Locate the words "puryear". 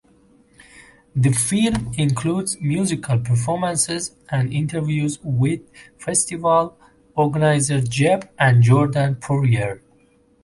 9.17-9.83